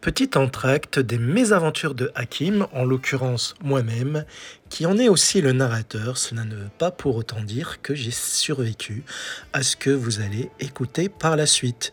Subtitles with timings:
[0.00, 4.24] Petit entracte des mésaventures de Hakim, en l'occurrence moi-même,
[4.70, 6.18] qui en est aussi le narrateur.
[6.18, 9.02] Cela ne veut pas pour autant dire que j'ai survécu
[9.52, 11.92] à ce que vous allez écouter par la suite.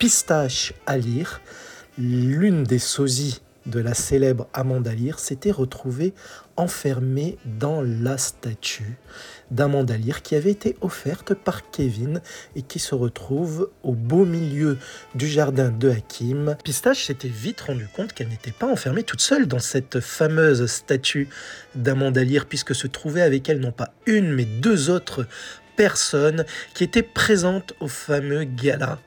[0.00, 1.40] Pistache à lire,
[1.96, 6.14] l'une des sosies de la célèbre Amanda Lear s'était retrouvée
[6.56, 8.96] enfermée dans la statue
[9.50, 12.20] d'Amanda Lear qui avait été offerte par Kevin
[12.54, 14.78] et qui se retrouve au beau milieu
[15.14, 16.56] du jardin de Hakim.
[16.64, 21.28] Pistache s'était vite rendu compte qu'elle n'était pas enfermée toute seule dans cette fameuse statue
[21.74, 25.26] d'Amanda Lear puisque se trouvaient avec elle non pas une mais deux autres
[25.76, 28.98] personnes qui étaient présentes au fameux gala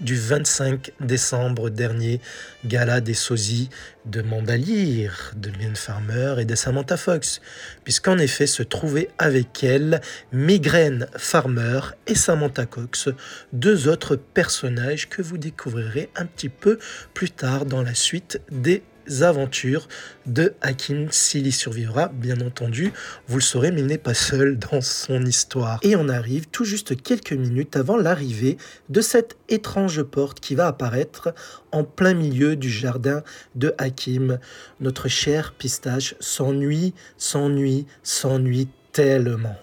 [0.00, 2.20] du 25 décembre dernier,
[2.64, 3.70] gala des sosies
[4.04, 7.40] de Mandalire, de Lynn Farmer et de Samantha Fox,
[7.84, 10.00] puisqu'en effet se trouvaient avec elle
[10.32, 13.08] Migraine Farmer et Samantha Cox,
[13.52, 16.78] deux autres personnages que vous découvrirez un petit peu
[17.14, 18.82] plus tard dans la suite des
[19.20, 19.88] aventures
[20.26, 22.92] de Hakim s'il y survivra, bien entendu.
[23.28, 25.78] Vous le saurez, mais il n'est pas seul dans son histoire.
[25.82, 28.56] Et on arrive tout juste quelques minutes avant l'arrivée
[28.88, 31.34] de cette étrange porte qui va apparaître
[31.72, 33.22] en plein milieu du jardin
[33.54, 34.38] de Hakim.
[34.80, 39.56] Notre cher pistache s'ennuie, s'ennuie, s'ennuie tellement.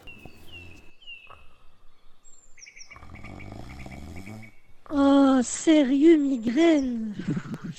[4.92, 7.14] Oh, sérieux, migraine.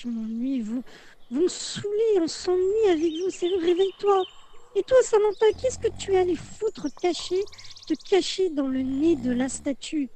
[0.09, 0.83] M'ennuie, vous.
[1.31, 4.25] Vous me on s'ennuie avec vous, c'est réveille-toi.
[4.75, 7.43] Et toi, Samantha, qu'est-ce que tu es allé foutre caché,
[7.87, 10.09] te cacher dans le nez de la statue?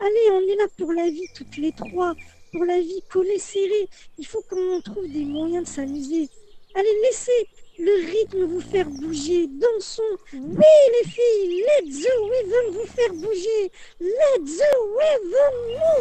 [0.00, 2.14] Allez, on est là pour la vie, toutes les trois,
[2.52, 3.88] pour la vie collée serrée.
[4.18, 6.28] Il faut qu'on trouve des moyens de s'amuser.
[6.74, 7.48] Allez, laissez
[7.78, 9.48] le rythme vous faire bouger.
[9.48, 10.02] Dansons.
[10.32, 10.64] Oui,
[11.02, 13.70] les filles, let the rhythm vous faire bouger.
[14.00, 15.28] Let the rhythm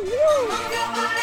[0.04, 1.16] move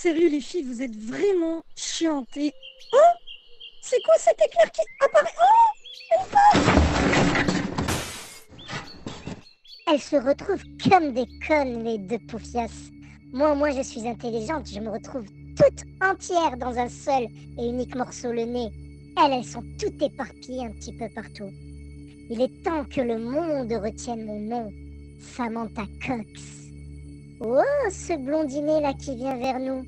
[0.00, 2.28] Sérieux les filles, vous êtes vraiment chiantes.
[2.38, 2.98] Oh
[3.82, 5.72] C'est quoi cet éclair qui apparaît Oh
[9.88, 12.92] Elles se retrouvent comme des connes, les deux poufias.
[13.32, 15.26] Moi, moi, je suis intelligente, je me retrouve
[15.56, 17.24] toute entière dans un seul
[17.58, 18.70] et unique morceau le nez.
[19.16, 21.50] Elles, elles sont toutes éparpillées un petit peu partout.
[22.30, 24.72] Il est temps que le monde retienne mon nom,
[25.18, 26.57] Samantha Cox.
[27.40, 29.84] Oh, ce blondinet là qui vient vers nous.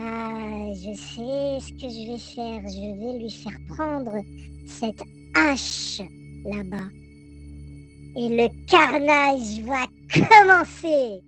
[0.00, 2.62] Ah, je sais ce que je vais faire.
[2.68, 4.22] Je vais lui faire prendre
[4.66, 5.02] cette
[5.34, 6.00] hache
[6.44, 6.88] là-bas.
[8.16, 11.20] Et le carnage va commencer.